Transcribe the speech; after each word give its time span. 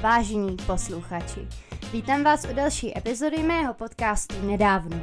vážení 0.00 0.56
posluchači. 0.66 1.48
Vítám 1.92 2.24
vás 2.24 2.46
u 2.50 2.54
další 2.54 2.98
epizody 2.98 3.42
mého 3.42 3.74
podcastu 3.74 4.34
Nedávno. 4.46 4.96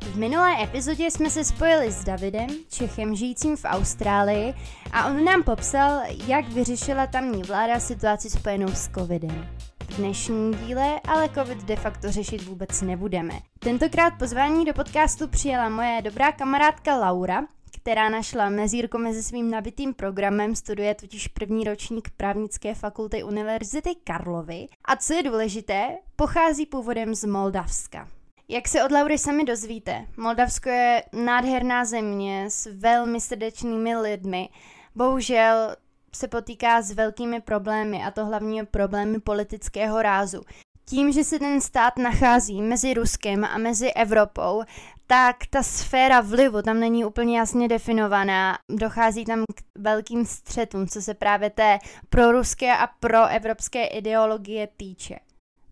V 0.00 0.16
minulé 0.16 0.62
epizodě 0.62 1.10
jsme 1.10 1.30
se 1.30 1.44
spojili 1.44 1.92
s 1.92 2.04
Davidem, 2.04 2.46
Čechem 2.70 3.14
žijícím 3.14 3.56
v 3.56 3.64
Austrálii 3.64 4.54
a 4.92 5.06
on 5.06 5.24
nám 5.24 5.42
popsal, 5.42 6.00
jak 6.26 6.48
vyřešila 6.48 7.06
tamní 7.06 7.42
vláda 7.42 7.80
situaci 7.80 8.30
spojenou 8.30 8.68
s 8.68 8.88
covidem. 8.88 9.48
V 9.80 9.96
dnešním 9.96 10.54
díle 10.54 11.00
ale 11.08 11.28
covid 11.28 11.64
de 11.64 11.76
facto 11.76 12.12
řešit 12.12 12.44
vůbec 12.44 12.82
nebudeme. 12.82 13.34
Tentokrát 13.58 14.10
pozvání 14.18 14.64
do 14.64 14.74
podcastu 14.74 15.28
přijela 15.28 15.68
moje 15.68 16.02
dobrá 16.02 16.32
kamarádka 16.32 16.96
Laura, 16.96 17.42
která 17.86 18.08
našla 18.08 18.48
mezírko 18.48 18.98
mezi 18.98 19.22
svým 19.22 19.50
nabitým 19.50 19.94
programem, 19.94 20.56
studuje 20.56 20.94
totiž 20.94 21.28
první 21.28 21.64
ročník 21.64 22.10
právnické 22.16 22.74
fakulty 22.74 23.22
Univerzity 23.22 23.94
Karlovy 24.04 24.66
a 24.84 24.96
co 24.96 25.14
je 25.14 25.22
důležité, 25.22 25.96
pochází 26.16 26.66
původem 26.66 27.14
z 27.14 27.24
Moldavska. 27.24 28.08
Jak 28.48 28.68
se 28.68 28.84
od 28.84 28.92
Laury 28.92 29.18
sami 29.18 29.44
dozvíte, 29.44 30.06
Moldavsko 30.16 30.68
je 30.68 31.02
nádherná 31.12 31.84
země 31.84 32.50
s 32.50 32.66
velmi 32.72 33.20
srdečnými 33.20 33.96
lidmi. 33.96 34.48
Bohužel 34.94 35.76
se 36.14 36.28
potýká 36.28 36.82
s 36.82 36.92
velkými 36.92 37.40
problémy, 37.40 38.04
a 38.04 38.10
to 38.10 38.26
hlavně 38.26 38.64
problémy 38.64 39.20
politického 39.20 40.02
rázu. 40.02 40.42
Tím, 40.88 41.12
že 41.12 41.24
se 41.24 41.38
ten 41.38 41.60
stát 41.60 41.98
nachází 41.98 42.62
mezi 42.62 42.94
Ruskem 42.94 43.44
a 43.44 43.58
mezi 43.58 43.92
Evropou, 43.92 44.62
tak 45.06 45.36
ta 45.50 45.62
sféra 45.62 46.20
vlivu 46.20 46.62
tam 46.62 46.80
není 46.80 47.04
úplně 47.04 47.38
jasně 47.38 47.68
definovaná. 47.68 48.58
Dochází 48.70 49.24
tam 49.24 49.44
k 49.54 49.78
velkým 49.78 50.26
střetům, 50.26 50.86
co 50.86 51.02
se 51.02 51.14
právě 51.14 51.50
té 51.50 51.78
proruské 52.08 52.76
a 52.76 52.86
proevropské 52.86 53.86
ideologie 53.86 54.68
týče. 54.76 55.18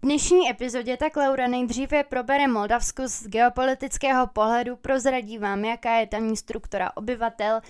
V 0.03 0.07
dnešní 0.07 0.51
epizodě 0.51 0.97
tak 0.97 1.17
Laura 1.17 1.47
nejdříve 1.47 2.05
probere 2.05 2.49
Moldavsko 2.49 3.09
z 3.09 3.27
geopolitického 3.27 4.27
pohledu, 4.27 4.77
prozradí 4.77 5.39
vám, 5.39 5.65
jaká 5.65 5.95
je 5.95 6.07
tamní 6.07 6.37
struktura 6.37 6.91
obyvatel, 6.97 7.61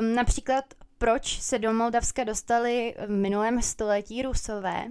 um, 0.00 0.14
například 0.14 0.64
proč 0.98 1.40
se 1.40 1.58
do 1.58 1.72
Moldavska 1.72 2.24
dostali 2.24 2.94
v 3.06 3.10
minulém 3.10 3.62
století 3.62 4.22
Rusové, 4.22 4.84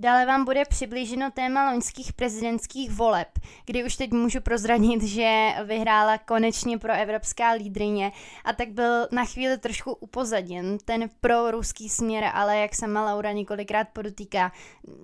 Dále 0.00 0.26
vám 0.26 0.44
bude 0.44 0.64
přiblíženo 0.64 1.30
téma 1.30 1.70
loňských 1.70 2.12
prezidentských 2.12 2.90
voleb, 2.90 3.28
kdy 3.66 3.84
už 3.84 3.96
teď 3.96 4.10
můžu 4.12 4.40
prozradit, 4.40 5.02
že 5.02 5.48
vyhrála 5.64 6.18
konečně 6.18 6.78
pro 6.78 6.92
evropská 6.92 7.50
lídrině 7.50 8.12
a 8.44 8.52
tak 8.52 8.68
byl 8.68 9.06
na 9.12 9.24
chvíli 9.24 9.58
trošku 9.58 9.92
upozaděn 9.92 10.78
ten 10.84 11.10
pro 11.20 11.50
ruský 11.50 11.88
směr, 11.88 12.24
ale 12.34 12.58
jak 12.58 12.74
sama 12.74 13.04
Laura 13.04 13.32
několikrát 13.32 13.88
podotýká, 13.88 14.52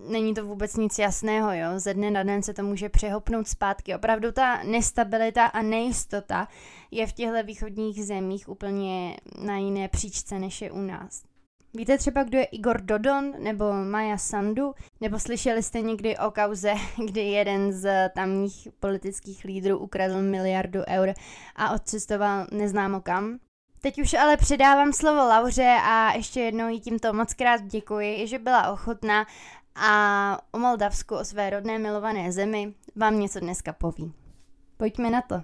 není 0.09 0.35
to 0.35 0.47
vůbec 0.47 0.77
nic 0.77 0.99
jasného, 0.99 1.53
jo, 1.53 1.69
ze 1.77 1.95
dne 1.95 2.11
na 2.11 2.23
den 2.23 2.43
se 2.43 2.55
to 2.55 2.63
může 2.63 2.89
přehopnout 2.89 3.49
zpátky. 3.49 3.95
Opravdu 3.95 4.33
ta 4.33 4.63
nestabilita 4.63 5.47
a 5.47 5.63
nejistota 5.63 6.49
je 6.91 7.07
v 7.07 7.13
těchto 7.13 7.43
východních 7.45 8.05
zemích 8.05 8.49
úplně 8.49 9.17
na 9.39 9.57
jiné 9.57 9.89
příčce, 9.89 10.39
než 10.39 10.63
je 10.63 10.71
u 10.71 10.79
nás. 10.79 11.36
Víte 11.77 11.99
třeba, 11.99 12.23
kdo 12.23 12.39
je 12.39 12.45
Igor 12.45 12.81
Dodon 12.81 13.33
nebo 13.39 13.73
Maja 13.73 14.19
Sandu? 14.19 14.75
Nebo 15.01 15.19
slyšeli 15.19 15.63
jste 15.63 15.81
někdy 15.81 16.19
o 16.19 16.31
kauze, 16.31 16.75
kdy 17.05 17.21
jeden 17.21 17.73
z 17.73 18.09
tamních 18.15 18.69
politických 18.81 19.45
lídrů 19.45 19.79
ukradl 19.79 20.23
miliardu 20.23 20.81
eur 20.89 21.15
a 21.57 21.75
odcestoval 21.75 22.47
neznámo 22.53 23.01
kam? 23.01 23.39
Teď 23.81 24.03
už 24.03 24.15
ale 24.15 24.37
předávám 24.37 24.93
slovo 24.93 25.19
Lauře 25.19 25.77
a 25.83 26.13
ještě 26.13 26.41
jednou 26.41 26.69
jí 26.69 26.81
tímto 26.81 27.13
moc 27.13 27.35
krát 27.35 27.63
děkuji, 27.63 28.27
že 28.27 28.39
byla 28.39 28.73
ochotná 28.73 29.27
a 29.75 30.39
o 30.53 30.59
Moldavsku, 30.59 31.15
o 31.15 31.25
své 31.25 31.51
rodné 31.51 31.79
milované 31.79 32.33
zemi 32.33 32.75
vám 32.97 33.21
něco 33.21 33.41
dneska 33.41 33.73
poví. 33.73 34.13
Pojďme 34.77 35.11
na 35.11 35.23
to. 35.23 35.41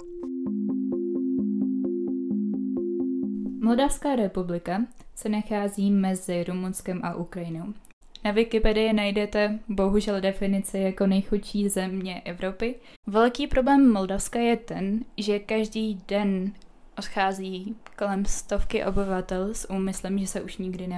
Moldavská 3.62 4.16
republika 4.16 4.82
se 5.22 5.28
nachází 5.28 5.90
mezi 5.90 6.44
Rumunskem 6.44 7.00
a 7.04 7.14
Ukrajinou. 7.14 7.74
Na 8.24 8.30
Wikipedii 8.30 8.92
najdete 8.92 9.58
bohužel 9.68 10.20
definici 10.20 10.78
jako 10.78 11.06
nejchudší 11.06 11.68
země 11.68 12.22
Evropy. 12.24 12.74
Velký 13.06 13.46
problém 13.46 13.92
Moldavska 13.92 14.38
je 14.38 14.56
ten, 14.56 15.04
že 15.16 15.38
každý 15.38 16.00
den 16.08 16.52
odchází 16.98 17.76
kolem 17.98 18.24
stovky 18.24 18.84
obyvatel 18.84 19.54
s 19.54 19.70
úmyslem, 19.70 20.18
že 20.18 20.26
se 20.26 20.42
už 20.42 20.56
nikdy 20.56 20.88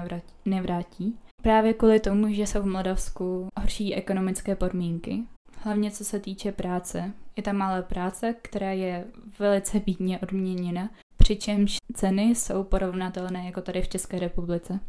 nevrátí. 0.45 1.19
Právě 1.43 1.75
kvůli 1.75 2.01
tomu, 2.01 2.35
že 2.35 2.47
jsou 2.47 2.63
v 2.63 2.67
Moldavsku 2.67 3.49
horší 3.61 3.95
ekonomické 3.95 4.57
podmínky. 4.57 5.23
Hlavně 5.59 5.91
co 5.91 6.05
se 6.05 6.21
týče 6.21 6.53
práce. 6.53 7.13
Je 7.37 7.43
tam 7.43 7.57
málo 7.57 7.83
práce, 7.83 8.35
která 8.43 8.71
je 8.71 9.05
velice 9.39 9.81
bídně 9.81 10.19
odměněna 10.19 10.91
přičemž 11.25 11.77
ceny 11.95 12.23
jsou 12.23 12.65
porovnatelné 12.65 13.47
jako 13.47 13.61
tady 13.61 13.83
v 13.83 13.89
České 13.89 14.19
republice. 14.19 14.81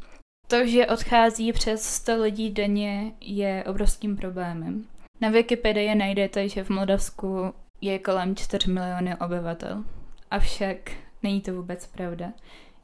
To, 0.47 0.67
že 0.67 0.87
odchází 0.87 1.53
přes 1.53 1.81
100 1.83 2.21
lidí 2.21 2.49
denně, 2.49 3.11
je 3.21 3.63
obrovským 3.67 4.17
problémem. 4.17 4.85
Na 5.21 5.29
Wikipedii 5.29 5.95
najdete, 5.95 6.49
že 6.49 6.63
v 6.63 6.69
Moldavsku 6.69 7.53
je 7.81 7.99
kolem 7.99 8.35
4 8.35 8.71
miliony 8.71 9.15
obyvatel. 9.15 9.83
Avšak 10.31 10.91
není 11.23 11.41
to 11.41 11.53
vůbec 11.53 11.87
pravda. 11.87 12.33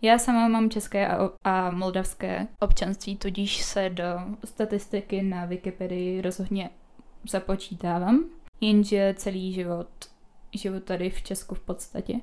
Já 0.01 0.17
sama 0.17 0.47
mám 0.47 0.69
české 0.69 1.07
a, 1.07 1.29
a 1.44 1.72
moldavské 1.72 2.47
občanství, 2.59 3.17
tudíž 3.17 3.61
se 3.63 3.90
do 3.90 4.06
statistiky 4.45 5.22
na 5.22 5.45
Wikipedii 5.45 6.22
rozhodně 6.22 6.69
započítávám, 7.29 8.25
jenže 8.61 9.13
celý 9.17 9.53
život 9.53 9.88
žiju 10.53 10.79
tady 10.79 11.09
v 11.09 11.22
Česku 11.22 11.56
v 11.56 11.59
podstatě 11.59 12.13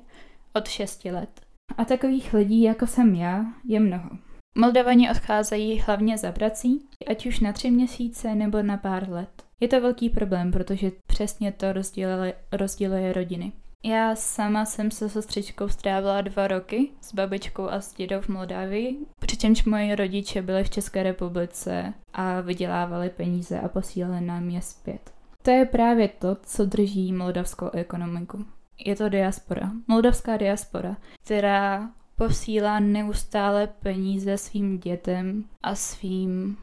od 0.53 0.67
6 0.67 1.05
let. 1.05 1.41
A 1.77 1.85
takových 1.85 2.33
lidí, 2.33 2.61
jako 2.61 2.87
jsem 2.87 3.15
já, 3.15 3.45
je 3.65 3.79
mnoho. 3.79 4.09
Moldavani 4.57 5.09
odcházejí 5.09 5.79
hlavně 5.79 6.17
za 6.17 6.31
prací, 6.31 6.87
ať 7.07 7.25
už 7.25 7.39
na 7.39 7.53
tři 7.53 7.71
měsíce 7.71 8.35
nebo 8.35 8.61
na 8.61 8.77
pár 8.77 9.09
let. 9.09 9.43
Je 9.59 9.67
to 9.67 9.81
velký 9.81 10.09
problém, 10.09 10.51
protože 10.51 10.91
přesně 11.07 11.51
to 11.51 11.73
rozděluje, 12.51 13.13
rodiny. 13.13 13.51
Já 13.83 14.15
sama 14.15 14.65
jsem 14.65 14.91
se 14.91 15.09
sestřičkou 15.09 15.69
strávila 15.69 16.21
dva 16.21 16.47
roky 16.47 16.89
s 17.01 17.13
babičkou 17.13 17.69
a 17.69 17.81
s 17.81 17.93
dědou 17.93 18.21
v 18.21 18.27
Moldávii, 18.27 18.97
přičemž 19.19 19.63
moji 19.63 19.95
rodiče 19.95 20.41
byli 20.41 20.63
v 20.63 20.69
České 20.69 21.03
republice 21.03 21.93
a 22.13 22.41
vydělávali 22.41 23.09
peníze 23.09 23.59
a 23.59 23.67
posílali 23.67 24.21
nám 24.21 24.49
je 24.49 24.61
zpět. 24.61 25.11
To 25.43 25.51
je 25.51 25.65
právě 25.65 26.07
to, 26.07 26.37
co 26.43 26.65
drží 26.65 27.13
moldavskou 27.13 27.69
ekonomiku 27.73 28.45
je 28.85 28.95
to 28.95 29.09
diaspora, 29.09 29.71
moldavská 29.87 30.37
diaspora, 30.37 30.97
která 31.25 31.89
posílá 32.15 32.79
neustále 32.79 33.67
peníze 33.67 34.37
svým 34.37 34.79
dětem 34.79 35.43
a 35.63 35.75
svým 35.75 36.57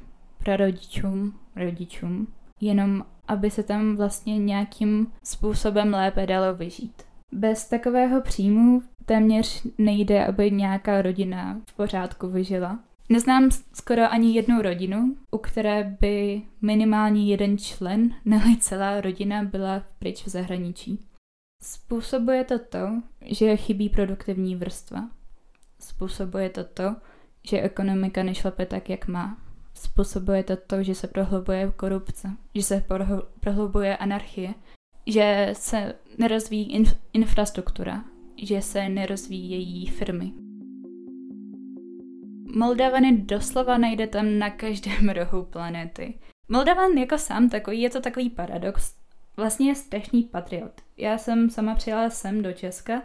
prarodičům, 0.44 1.34
rodičům, 1.56 2.26
jenom 2.60 3.04
aby 3.28 3.50
se 3.50 3.62
tam 3.62 3.96
vlastně 3.96 4.38
nějakým 4.38 5.12
způsobem 5.22 5.94
lépe 5.94 6.26
dalo 6.26 6.54
vyžít. 6.54 7.02
Bez 7.32 7.68
takového 7.68 8.20
příjmu 8.20 8.82
téměř 9.06 9.66
nejde, 9.78 10.26
aby 10.26 10.50
nějaká 10.50 11.02
rodina 11.02 11.60
v 11.70 11.76
pořádku 11.76 12.28
vyžila. 12.28 12.78
Neznám 13.08 13.50
skoro 13.72 14.12
ani 14.12 14.34
jednu 14.34 14.62
rodinu, 14.62 15.16
u 15.30 15.38
které 15.38 15.96
by 16.00 16.42
minimálně 16.62 17.26
jeden 17.30 17.58
člen, 17.58 18.14
nebo 18.24 18.44
celá 18.60 19.00
rodina 19.00 19.44
byla 19.44 19.82
pryč 19.98 20.24
v 20.24 20.28
zahraničí. 20.28 20.98
Způsobuje 21.62 22.44
to 22.44 22.58
to, 22.58 23.02
že 23.24 23.56
chybí 23.56 23.88
produktivní 23.88 24.56
vrstva. 24.56 25.10
Způsobuje 25.80 26.50
to 26.50 26.64
to, 26.64 26.96
že 27.48 27.60
ekonomika 27.60 28.22
nešlape 28.22 28.66
tak, 28.66 28.90
jak 28.90 29.08
má. 29.08 29.38
Způsobuje 29.74 30.44
to 30.44 30.56
to, 30.56 30.82
že 30.82 30.94
se 30.94 31.06
prohlubuje 31.06 31.72
korupce, 31.76 32.30
že 32.54 32.62
se 32.62 32.84
prohlubuje 33.40 33.96
anarchie, 33.96 34.54
že 35.06 35.50
se 35.52 35.94
nerozvíjí 36.18 36.78
inf- 36.78 36.96
infrastruktura, 37.12 38.04
že 38.42 38.62
se 38.62 38.88
nerozvíjejí 38.88 39.86
firmy. 39.86 40.32
Moldavany 42.56 43.18
doslova 43.18 43.78
najde 43.78 44.06
tam 44.06 44.38
na 44.38 44.50
každém 44.50 45.08
rohu 45.14 45.44
planety. 45.44 46.18
Moldavan 46.48 46.92
jako 46.92 47.18
sám 47.18 47.48
takový, 47.48 47.80
je 47.80 47.90
to 47.90 48.00
takový 48.00 48.30
paradox, 48.30 48.94
vlastně 49.36 49.68
je 49.68 49.74
strašný 49.74 50.22
patriot. 50.22 50.85
Já 50.96 51.18
jsem 51.18 51.50
sama 51.50 51.74
přijela 51.74 52.10
sem 52.10 52.42
do 52.42 52.52
Česka 52.52 53.02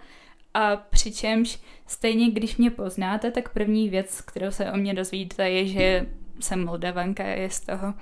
a 0.54 0.76
přičemž 0.76 1.60
stejně, 1.88 2.32
když 2.32 2.58
mě 2.58 2.72
poznáte, 2.72 3.32
tak 3.32 3.54
první 3.54 3.90
věc, 3.90 4.22
kterou 4.22 4.52
se 4.52 4.72
o 4.72 4.78
mě 4.78 4.94
dozvíte, 4.94 5.50
je, 5.50 5.68
že 5.68 6.06
jsem 6.40 6.66
Moldavanka, 6.66 7.24
je 7.24 7.50
z 7.50 7.60
toho 7.60 7.94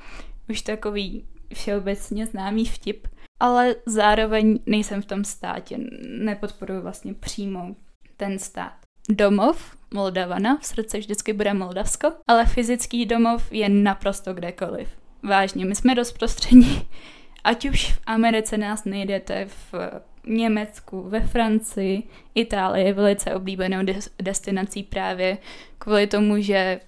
už 0.50 0.62
takový 0.62 1.25
všeobecně 1.53 2.25
známý 2.25 2.65
vtip, 2.65 3.07
ale 3.39 3.75
zároveň 3.86 4.59
nejsem 4.65 5.01
v 5.01 5.06
tom 5.06 5.24
státě, 5.24 5.77
nepodporuji 6.09 6.81
vlastně 6.81 7.13
přímo 7.13 7.75
ten 8.18 8.39
stát. 8.39 8.74
Domov 9.09 9.77
Moldavana, 9.94 10.57
v 10.57 10.65
srdci 10.65 11.00
vždycky 11.00 11.33
bude 11.33 11.53
Moldavsko, 11.53 12.12
ale 12.27 12.45
fyzický 12.45 13.06
domov 13.06 13.51
je 13.51 13.69
naprosto 13.69 14.33
kdekoliv. 14.33 14.89
vážně, 15.24 15.65
my 15.65 15.75
jsme 15.75 15.94
rozprostření. 15.94 16.88
Ať 17.44 17.69
už 17.69 17.91
v 17.91 18.00
Americe 18.06 18.57
nás 18.57 18.86
nejdete, 18.86 19.45
v 19.45 19.74
Německu, 20.27 21.01
ve 21.01 21.21
Francii, 21.21 22.03
Itálie 22.36 22.86
je 22.86 22.94
velice 22.94 23.36
oblíbenou 23.36 23.77
des- 23.77 24.09
destinací 24.21 24.83
právě 24.83 25.38
kvůli 25.77 26.07
tomu, 26.07 26.41
že 26.41 26.80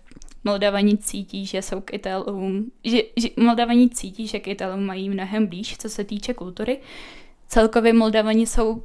Moldavani 0.43 0.97
cítí, 0.97 1.45
že 1.45 1.61
jsou 1.61 1.81
k 1.81 1.93
Italům, 1.93 2.71
že, 2.83 3.01
že 3.17 3.27
Moldavani 3.37 3.89
cítí, 3.89 4.27
že 4.27 4.39
k 4.39 4.47
Italům 4.47 4.85
mají 4.85 5.09
mnohem 5.09 5.47
blíž, 5.47 5.77
co 5.77 5.89
se 5.89 6.03
týče 6.03 6.33
kultury. 6.33 6.79
Celkově 7.47 7.93
Moldavani 7.93 8.47
jsou 8.47 8.71
uh, 8.71 8.81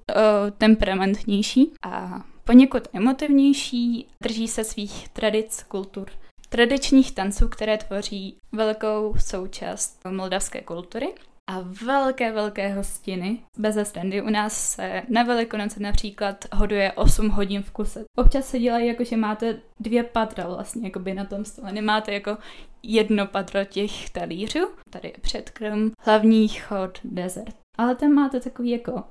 temperamentnější 0.58 1.72
a 1.82 2.22
poněkud 2.44 2.88
emotivnější, 2.92 4.06
drží 4.22 4.48
se 4.48 4.64
svých 4.64 5.08
tradic, 5.08 5.62
kultur, 5.62 6.08
tradičních 6.48 7.12
tanců, 7.12 7.48
které 7.48 7.78
tvoří 7.78 8.36
velkou 8.52 9.14
součást 9.18 10.00
moldavské 10.10 10.60
kultury 10.60 11.08
a 11.46 11.60
velké, 11.60 12.32
velké 12.32 12.75
hostiny 12.75 13.38
bez 13.58 13.88
standy. 13.88 14.22
U 14.22 14.31
nás 14.31 14.70
se 14.70 15.02
na 15.08 15.22
Velikonoce 15.22 15.81
například 15.81 16.44
hoduje 16.54 16.93
8 16.93 17.28
hodin 17.28 17.62
v 17.62 17.70
kuse. 17.70 18.04
Občas 18.16 18.48
se 18.48 18.58
dělají 18.58 18.87
jako, 18.87 19.04
že 19.04 19.16
máte 19.16 19.60
dvě 19.81 20.02
patra 20.02 20.46
vlastně 20.46 20.90
by 20.98 21.14
na 21.14 21.25
tom 21.25 21.44
stole. 21.44 21.72
Nemáte 21.72 22.12
jako 22.12 22.38
jedno 22.82 23.26
patro 23.26 23.64
těch 23.64 24.10
talířů. 24.10 24.69
Tady 24.90 25.08
je 25.08 25.20
předkrm, 25.20 25.90
hlavní 25.98 26.48
chod, 26.48 26.98
desert. 27.04 27.54
Ale 27.78 27.94
tam 27.94 28.12
máte 28.12 28.40
takový 28.40 28.70
jako 28.70 29.04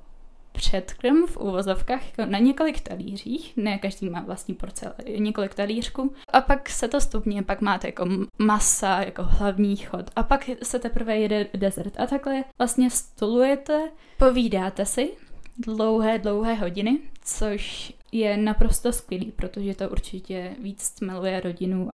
předkrm 0.55 1.27
v 1.27 1.37
úvozovkách 1.37 2.01
jako 2.09 2.31
na 2.31 2.39
několik 2.39 2.79
talířích, 2.79 3.57
ne 3.57 3.77
každý 3.77 4.09
má 4.09 4.21
vlastní 4.21 4.53
porce, 4.55 4.93
několik 5.17 5.55
talířků. 5.55 6.13
A 6.33 6.41
pak 6.41 6.69
se 6.69 6.87
to 6.87 7.01
stupně, 7.01 7.43
pak 7.43 7.61
máte 7.61 7.87
jako 7.87 8.07
masa, 8.37 9.01
jako 9.01 9.23
hlavní 9.23 9.75
chod. 9.75 10.11
A 10.15 10.23
pak 10.23 10.49
se 10.63 10.79
teprve 10.79 11.17
jede 11.17 11.47
dezert. 11.53 11.99
A 11.99 12.05
takhle 12.05 12.43
vlastně 12.57 12.89
stolujete, 12.89 13.91
povídáte 14.17 14.85
si 14.85 15.13
dlouhé, 15.57 16.19
dlouhé 16.19 16.53
hodiny, 16.53 16.99
což 17.21 17.93
je 18.11 18.37
naprosto 18.37 18.93
skvělý, 18.93 19.31
protože 19.31 19.75
to 19.75 19.89
určitě 19.89 20.55
víc 20.61 20.81
stmeluje 20.81 21.39
rodinu 21.39 21.89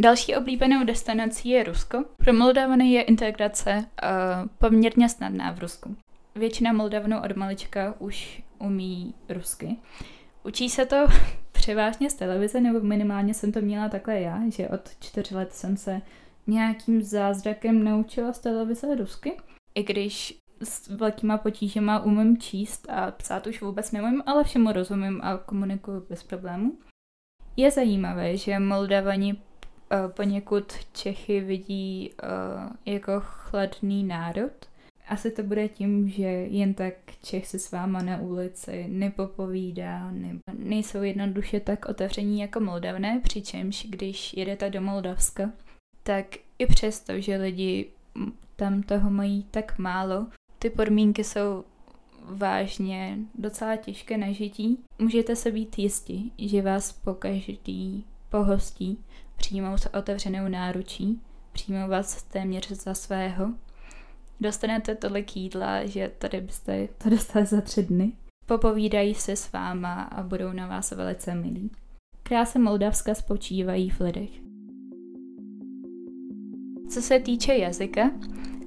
Další 0.00 0.36
oblíbenou 0.36 0.84
destinací 0.84 1.48
je 1.48 1.64
Rusko. 1.64 2.04
Pro 2.16 2.32
Moldavany 2.32 2.92
je 2.92 3.02
integrace 3.02 3.76
uh, 3.76 4.48
poměrně 4.58 5.08
snadná 5.08 5.52
v 5.52 5.58
Rusku. 5.58 5.96
Většina 6.34 6.72
Moldavanů 6.72 7.22
od 7.24 7.36
malička 7.36 7.94
už 7.98 8.42
umí 8.58 9.14
rusky. 9.28 9.76
Učí 10.44 10.70
se 10.70 10.86
to 10.86 10.96
převážně 11.52 12.10
z 12.10 12.14
televize, 12.14 12.60
nebo 12.60 12.80
minimálně 12.80 13.34
jsem 13.34 13.52
to 13.52 13.60
měla 13.60 13.88
takhle 13.88 14.20
já, 14.20 14.40
že 14.48 14.68
od 14.68 14.90
čtyř 15.00 15.30
let 15.30 15.52
jsem 15.52 15.76
se 15.76 16.02
nějakým 16.46 17.02
zázrakem 17.02 17.84
naučila 17.84 18.32
z 18.32 18.38
televize 18.38 18.94
rusky. 18.94 19.36
I 19.74 19.82
když 19.82 20.38
s 20.62 20.88
velkýma 20.88 21.38
potížema 21.38 22.02
umím 22.02 22.38
číst 22.38 22.90
a 22.90 23.10
psát 23.10 23.46
už 23.46 23.62
vůbec 23.62 23.92
neumím, 23.92 24.22
ale 24.26 24.44
všemu 24.44 24.72
rozumím 24.72 25.20
a 25.22 25.36
komunikuju 25.36 26.06
bez 26.08 26.22
problémů. 26.22 26.72
Je 27.56 27.70
zajímavé, 27.70 28.36
že 28.36 28.58
Moldavani 28.58 29.34
uh, 29.34 29.38
poněkud 30.08 30.72
Čechy 30.92 31.40
vidí 31.40 32.10
uh, 32.10 32.72
jako 32.86 33.12
chladný 33.20 34.04
národ, 34.04 34.52
asi 35.12 35.30
to 35.30 35.42
bude 35.42 35.68
tím, 35.68 36.08
že 36.08 36.22
jen 36.26 36.74
tak 36.74 36.94
Čech 37.22 37.46
se 37.46 37.58
s 37.58 37.70
váma 37.70 38.02
na 38.02 38.20
ulici 38.20 38.86
nepopovídá, 38.88 40.10
nebo 40.10 40.38
nejsou 40.58 41.02
jednoduše 41.02 41.60
tak 41.60 41.88
otevření 41.88 42.40
jako 42.40 42.60
Moldavné, 42.60 43.20
přičemž 43.24 43.86
když 43.90 44.34
jedete 44.34 44.70
do 44.70 44.80
Moldavska, 44.80 45.50
tak 46.02 46.26
i 46.58 46.66
přesto, 46.66 47.20
že 47.20 47.36
lidi 47.36 47.86
tam 48.56 48.82
toho 48.82 49.10
mají 49.10 49.46
tak 49.50 49.78
málo, 49.78 50.26
ty 50.58 50.70
podmínky 50.70 51.24
jsou 51.24 51.64
vážně 52.24 53.18
docela 53.34 53.76
těžké 53.76 54.18
na 54.18 54.32
žití. 54.32 54.78
Můžete 54.98 55.36
se 55.36 55.50
být 55.50 55.78
jistí, 55.78 56.32
že 56.38 56.62
vás 56.62 56.92
po 56.92 57.14
každý 57.14 58.04
pohostí 58.28 58.98
přijmou 59.36 59.78
s 59.78 59.94
otevřenou 59.94 60.48
náručí, 60.48 61.20
přijmou 61.52 61.88
vás 61.88 62.22
téměř 62.22 62.70
za 62.70 62.94
svého 62.94 63.52
Dostanete 64.42 64.94
tolik 64.94 65.36
jídla, 65.36 65.86
že 65.86 66.10
tady 66.18 66.40
byste 66.40 66.88
to 66.98 67.10
dostali 67.10 67.46
za 67.46 67.60
tři 67.60 67.82
dny. 67.82 68.12
Popovídají 68.46 69.14
se 69.14 69.36
s 69.36 69.52
váma 69.52 70.02
a 70.02 70.22
budou 70.22 70.52
na 70.52 70.66
vás 70.66 70.90
velice 70.90 71.34
milí. 71.34 71.70
Krásy 72.22 72.58
Moldavska 72.58 73.14
spočívají 73.14 73.90
v 73.90 74.00
lidech. 74.00 74.30
Co 76.90 77.02
se 77.02 77.20
týče 77.20 77.54
jazyka, 77.54 78.10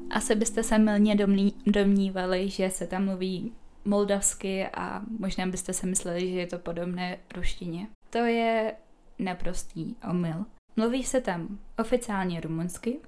asi 0.10 0.36
byste 0.36 0.63
se 0.63 0.77
milně 0.77 1.18
domnívali, 1.66 2.50
že 2.50 2.69
se 2.69 2.88
tam 2.88 3.06
mluví 3.06 3.54
moldavsky 3.86 4.68
a 4.68 5.01
možná 5.19 5.48
byste 5.48 5.74
se 5.74 5.88
mysleli, 5.88 6.31
že 6.31 6.39
je 6.39 6.48
to 6.48 6.60
podobné 6.60 7.18
ruštině. 7.36 7.88
To 8.10 8.18
je 8.18 8.75
naprostý 9.19 9.95
omyl. 10.10 10.45
Mluví 10.75 11.04
se 11.04 11.21
tam 11.21 11.60
oficiálně 11.80 12.42
rumunsky, 12.42 13.00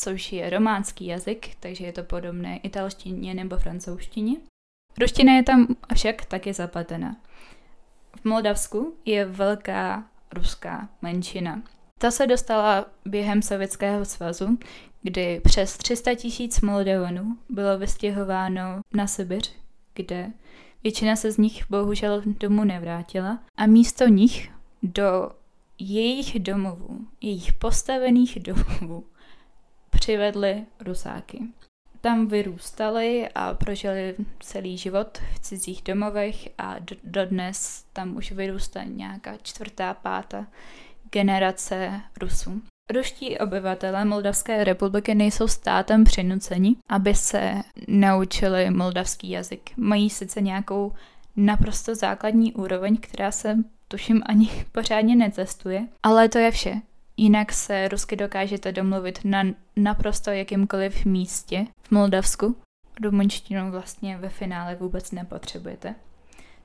což 0.00 0.32
je 0.32 0.50
románský 0.50 1.06
jazyk, 1.06 1.54
takže 1.60 1.86
je 1.86 1.92
to 1.92 2.02
podobné 2.02 2.56
italštině 2.56 3.34
nebo 3.34 3.56
francouzštině. 3.56 4.36
Ruština 5.00 5.32
je 5.32 5.42
tam 5.42 5.66
však 5.94 6.24
taky 6.24 6.52
zapletena. 6.52 7.16
V 8.20 8.24
Moldavsku 8.24 8.94
je 9.04 9.24
velká 9.24 10.04
ruská 10.34 10.88
menšina. 11.02 11.62
Ta 11.98 12.10
se 12.10 12.26
dostala 12.26 12.86
během 13.04 13.42
Sovětského 13.42 14.04
svazu, 14.04 14.58
kdy 15.02 15.40
přes 15.44 15.78
300 15.78 16.14
tisíc 16.14 16.60
Moldavanů 16.60 17.36
bylo 17.48 17.78
vystěhováno 17.78 18.80
na 18.94 19.06
Sibiř, 19.06 19.52
kde 19.94 20.30
většina 20.82 21.16
se 21.16 21.32
z 21.32 21.36
nich 21.36 21.64
bohužel 21.70 22.22
domů 22.26 22.64
nevrátila 22.64 23.38
a 23.56 23.66
místo 23.66 24.08
nich 24.08 24.50
do 24.82 25.30
jejich 25.78 26.40
domovů, 26.40 27.06
jejich 27.20 27.52
postavených 27.52 28.38
domovů, 28.40 29.04
přivedli 30.10 30.64
Rusáky. 30.80 31.38
Tam 32.00 32.26
vyrůstali 32.26 33.28
a 33.34 33.54
prožili 33.54 34.14
celý 34.40 34.78
život 34.78 35.18
v 35.34 35.38
cizích 35.38 35.82
domovech 35.82 36.48
a 36.58 36.76
dodnes 37.04 37.84
tam 37.92 38.16
už 38.16 38.32
vyrůstá 38.32 38.84
nějaká 38.84 39.36
čtvrtá, 39.42 39.94
pátá 39.94 40.46
generace 41.10 42.00
Rusů. 42.20 42.62
Ruští 42.92 43.38
obyvatelé 43.38 44.04
Moldavské 44.04 44.64
republiky 44.64 45.14
nejsou 45.14 45.48
státem 45.48 46.04
přinuceni, 46.04 46.76
aby 46.88 47.14
se 47.14 47.54
naučili 47.88 48.70
moldavský 48.70 49.30
jazyk. 49.30 49.70
Mají 49.76 50.10
sice 50.10 50.40
nějakou 50.40 50.92
naprosto 51.36 51.94
základní 51.94 52.52
úroveň, 52.52 52.96
která 52.96 53.32
se 53.32 53.56
tuším 53.88 54.22
ani 54.26 54.50
pořádně 54.72 55.16
netestuje, 55.16 55.86
ale 56.02 56.28
to 56.28 56.38
je 56.38 56.50
vše. 56.50 56.80
Jinak 57.20 57.52
se 57.52 57.88
rusky 57.88 58.16
dokážete 58.16 58.72
domluvit 58.72 59.18
na 59.24 59.42
naprosto 59.76 60.30
jakýmkoliv 60.30 61.04
místě 61.04 61.66
v 61.82 61.90
Moldavsku. 61.90 62.56
Rumunštinu 63.02 63.70
vlastně 63.70 64.18
ve 64.18 64.28
finále 64.28 64.74
vůbec 64.74 65.12
nepotřebujete. 65.12 65.94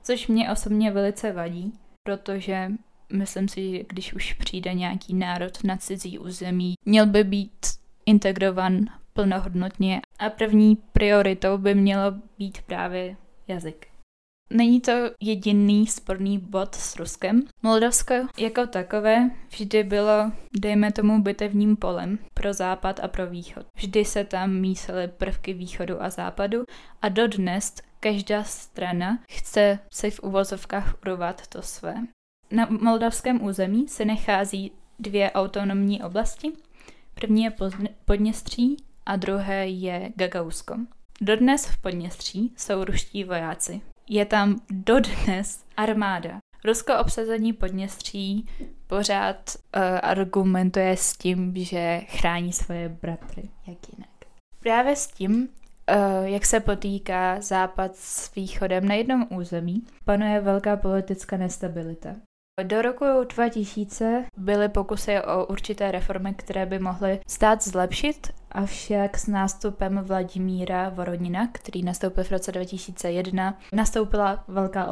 Což 0.02 0.26
mě 0.26 0.50
osobně 0.50 0.90
velice 0.90 1.32
vadí, 1.32 1.72
protože 2.02 2.72
myslím 3.12 3.48
si, 3.48 3.70
že 3.70 3.84
když 3.88 4.14
už 4.14 4.32
přijde 4.32 4.74
nějaký 4.74 5.14
národ 5.14 5.64
na 5.64 5.76
cizí 5.76 6.18
území, 6.18 6.74
měl 6.84 7.06
by 7.06 7.24
být 7.24 7.66
integrovan 8.06 8.84
plnohodnotně 9.12 10.00
a 10.18 10.30
první 10.30 10.76
prioritou 10.92 11.58
by 11.58 11.74
mělo 11.74 12.14
být 12.38 12.62
právě 12.62 13.16
jazyk. 13.48 13.86
Není 14.50 14.80
to 14.80 14.92
jediný 15.20 15.86
sporný 15.86 16.38
bod 16.38 16.74
s 16.74 16.96
Ruskem. 16.96 17.42
Moldavsko 17.62 18.14
jako 18.38 18.66
takové 18.66 19.30
vždy 19.50 19.82
bylo, 19.82 20.32
dejme 20.60 20.92
tomu, 20.92 21.22
bitevním 21.22 21.76
polem 21.76 22.18
pro 22.34 22.52
západ 22.52 23.00
a 23.00 23.08
pro 23.08 23.26
východ. 23.26 23.66
Vždy 23.76 24.04
se 24.04 24.24
tam 24.24 24.52
mísely 24.52 25.08
prvky 25.08 25.52
východu 25.52 26.02
a 26.02 26.10
západu 26.10 26.64
a 27.02 27.08
dodnes 27.08 27.74
každá 28.00 28.44
strana 28.44 29.18
chce 29.30 29.78
si 29.92 30.10
v 30.10 30.20
uvozovkách 30.22 30.94
urovat 31.02 31.46
to 31.46 31.62
své. 31.62 31.94
Na 32.50 32.68
moldavském 32.70 33.44
území 33.44 33.88
se 33.88 34.04
nachází 34.04 34.72
dvě 34.98 35.32
autonomní 35.32 36.02
oblasti. 36.02 36.52
První 37.14 37.44
je 37.44 37.52
Podněstří 38.04 38.76
a 39.06 39.16
druhé 39.16 39.68
je 39.68 40.12
Gagausko. 40.16 40.76
Dodnes 41.20 41.66
v 41.66 41.78
Podněstří 41.78 42.52
jsou 42.56 42.84
ruští 42.84 43.24
vojáci 43.24 43.80
je 44.08 44.24
tam 44.24 44.60
dodnes 44.70 45.64
armáda. 45.76 46.38
Rusko 46.64 46.98
obsazení 46.98 47.52
Podněstří 47.52 48.48
pořád 48.86 49.36
uh, 49.76 49.82
argumentuje 50.02 50.96
s 50.96 51.12
tím, 51.12 51.52
že 51.56 52.00
chrání 52.06 52.52
svoje 52.52 52.88
bratry, 52.88 53.42
jak 53.66 53.78
jinak. 53.92 54.10
Právě 54.60 54.96
s 54.96 55.06
tím, 55.06 55.48
uh, 55.90 56.24
jak 56.24 56.46
se 56.46 56.60
potýká 56.60 57.40
Západ 57.40 57.96
s 57.96 58.34
východem 58.34 58.88
na 58.88 58.94
jednom 58.94 59.26
území, 59.30 59.86
panuje 60.04 60.40
velká 60.40 60.76
politická 60.76 61.36
nestabilita. 61.36 62.14
Do 62.64 62.82
roku 62.82 63.04
2000 63.34 64.24
byly 64.36 64.68
pokusy 64.68 65.20
o 65.20 65.46
určité 65.46 65.90
reformy, 65.90 66.34
které 66.34 66.66
by 66.66 66.78
mohly 66.78 67.20
stát 67.26 67.62
zlepšit, 67.64 68.32
avšak 68.52 69.18
s 69.18 69.26
nástupem 69.26 69.98
Vladimíra 69.98 70.88
Voronina, 70.88 71.48
který 71.52 71.82
nastoupil 71.82 72.24
v 72.24 72.30
roce 72.30 72.52
2001, 72.52 73.58
nastoupila 73.72 74.44
velká 74.48 74.88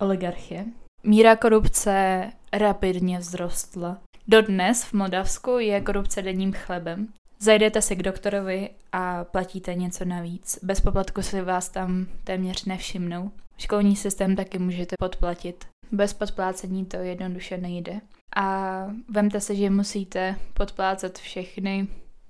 oligarchie. 0.00 0.64
Míra 1.02 1.36
korupce 1.36 2.22
rapidně 2.52 3.20
vzrostla. 3.20 3.98
Dodnes 4.28 4.84
v 4.84 4.92
Moldavsku 4.92 5.58
je 5.58 5.80
korupce 5.80 6.22
denním 6.22 6.52
chlebem. 6.52 7.08
Zajdete 7.38 7.82
si 7.82 7.96
k 7.96 8.02
doktorovi 8.02 8.70
a 8.92 9.24
platíte 9.24 9.74
něco 9.74 10.04
navíc. 10.04 10.58
Bez 10.62 10.80
poplatku 10.80 11.22
si 11.22 11.40
vás 11.40 11.68
tam 11.68 12.06
téměř 12.24 12.64
nevšimnou. 12.64 13.30
Školní 13.56 13.96
systém 13.96 14.36
taky 14.36 14.58
můžete 14.58 14.96
podplatit. 14.98 15.64
Bez 15.92 16.12
podplácení 16.12 16.84
to 16.84 16.96
jednoduše 16.96 17.58
nejde. 17.58 18.00
A 18.36 18.86
vemte 19.08 19.40
se, 19.40 19.54
že 19.54 19.70
musíte 19.70 20.36
podplácet 20.54 21.18
všechny, 21.18 21.88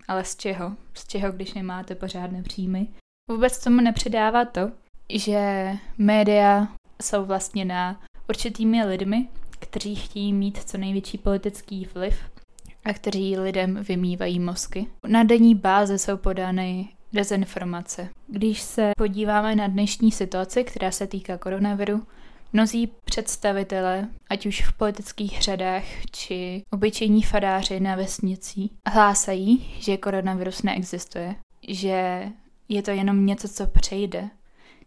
ale 0.09 0.25
z 0.25 0.37
čeho? 0.37 0.77
Z 0.95 1.07
čeho, 1.07 1.33
když 1.33 1.55
nemáte 1.55 1.95
pořádné 1.95 2.43
příjmy? 2.43 2.88
Vůbec 3.31 3.65
tomu 3.65 3.81
nepředává 3.81 4.45
to, 4.45 4.71
že 5.12 5.73
média 5.99 6.69
jsou 7.03 7.25
vlastně 7.25 7.65
na 7.65 8.00
určitými 8.29 8.85
lidmi, 8.85 9.29
kteří 9.59 9.95
chtějí 9.95 10.33
mít 10.33 10.59
co 10.71 10.79
největší 10.79 11.19
politický 11.19 11.88
vliv 11.95 12.21
a 12.85 12.93
kteří 12.93 13.38
lidem 13.38 13.75
vymývají 13.75 14.41
mozky. 14.41 14.87
Na 15.07 15.25
denní 15.25 15.55
báze 15.55 15.99
jsou 15.99 16.17
podány 16.17 16.88
dezinformace. 17.12 18.09
Když 18.27 18.61
se 18.62 18.93
podíváme 18.99 19.55
na 19.57 19.67
dnešní 19.67 20.12
situaci, 20.12 20.65
která 20.65 20.91
se 20.91 21.07
týká 21.07 21.38
koronaviru, 21.38 22.07
mnozí 22.52 22.93
představitelé, 23.05 24.09
ať 24.31 24.47
už 24.47 24.62
v 24.62 24.73
politických 24.73 25.43
řadách 25.43 25.85
či 26.11 26.62
obyčejní 26.73 27.23
fadáři 27.23 27.81
na 27.81 27.95
vesnici, 27.95 28.69
hlásají, 28.87 29.75
že 29.78 29.97
koronavirus 29.97 30.62
neexistuje, 30.62 31.35
že 31.69 32.28
je 32.69 32.83
to 32.83 32.90
jenom 32.90 33.26
něco, 33.26 33.49
co 33.49 33.67
přejde, 33.67 34.28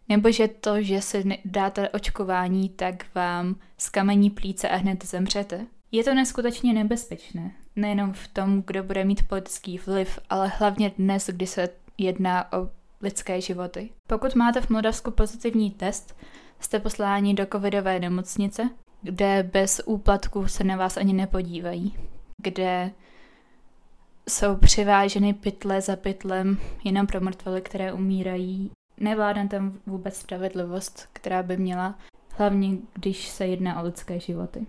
nebo 0.10 0.32
že 0.32 0.48
to, 0.48 0.82
že 0.82 1.02
si 1.02 1.24
dáte 1.46 1.90
očkování, 1.90 2.70
tak 2.70 3.06
vám 3.16 3.56
skamení 3.78 4.30
plíce 4.30 4.70
a 4.70 4.76
hned 4.76 5.06
zemřete. 5.06 5.66
Je 5.92 6.04
to 6.04 6.14
neskutečně 6.14 6.74
nebezpečné. 6.74 7.52
Nejenom 7.76 8.14
v 8.14 8.28
tom, 8.28 8.64
kdo 8.68 8.84
bude 8.84 9.06
mít 9.06 9.28
politický 9.28 9.78
vliv, 9.78 10.20
ale 10.30 10.48
hlavně 10.48 10.92
dnes, 10.98 11.30
kdy 11.34 11.48
se 11.48 11.70
jedná 11.98 12.54
o 12.54 12.70
lidské 13.02 13.42
životy. 13.42 13.90
Pokud 14.08 14.36
máte 14.36 14.62
v 14.62 14.70
Moldavsku 14.70 15.12
pozitivní 15.12 15.72
test, 15.72 16.16
jste 16.62 16.80
posláni 16.80 17.34
do 17.34 17.46
covidové 17.46 18.00
nemocnice, 18.00 18.70
kde 19.02 19.50
bez 19.54 19.82
úplatku 19.86 20.48
se 20.48 20.64
na 20.64 20.76
vás 20.76 20.98
ani 20.98 21.14
nepodívají, 21.14 21.98
kde 22.38 22.92
jsou 24.30 24.56
přiváženy 24.56 25.34
pytle 25.34 25.82
za 25.82 25.96
pytlem 25.96 26.58
jenom 26.84 27.08
pro 27.08 27.22
mrtvoly, 27.22 27.62
které 27.62 27.94
umírají. 27.94 28.72
Nevládá 28.98 29.48
tam 29.48 29.80
vůbec 29.86 30.18
spravedlivost, 30.18 31.10
která 31.14 31.44
by 31.44 31.58
měla, 31.58 32.00
hlavně 32.38 32.78
když 32.94 33.28
se 33.28 33.48
jedná 33.48 33.82
o 33.82 33.86
lidské 33.86 34.20
životy. 34.20 34.66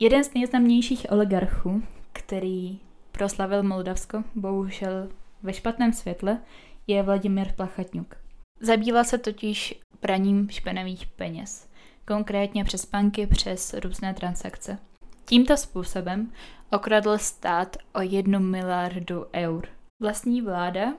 Jeden 0.00 0.24
z 0.24 0.34
nejznámějších 0.34 1.06
oligarchů, 1.10 1.82
který 2.12 2.80
proslavil 3.12 3.62
Moldavsko, 3.62 4.24
bohužel 4.34 5.08
ve 5.42 5.52
špatném 5.52 5.92
světle, 5.92 6.38
je 6.86 7.02
Vladimír 7.02 7.52
Plachatňuk. 7.52 8.23
Zabýval 8.60 9.04
se 9.04 9.18
totiž 9.18 9.80
praním 10.00 10.50
špenavých 10.50 11.06
peněz, 11.06 11.68
konkrétně 12.06 12.64
přes 12.64 12.90
banky 12.90 13.26
přes 13.26 13.74
různé 13.74 14.14
transakce. 14.14 14.78
Tímto 15.24 15.56
způsobem 15.56 16.32
okradl 16.72 17.18
stát 17.18 17.76
o 17.94 18.00
jednu 18.00 18.40
miliardu 18.40 19.26
eur. 19.34 19.66
Vlastní 20.02 20.42
vláda 20.42 20.92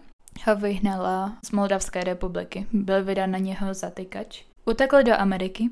ho 0.46 0.56
vyhnala 0.56 1.38
z 1.46 1.52
Moldavské 1.52 2.04
republiky. 2.04 2.68
Byl 2.74 3.04
vydán 3.04 3.32
na 3.32 3.38
něho 3.38 3.74
zatykač. 3.74 4.44
Utekl 4.66 5.04
do 5.04 5.14
Ameriky, 5.14 5.70